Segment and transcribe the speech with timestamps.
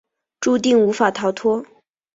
[0.39, 1.63] 注定无法跳脱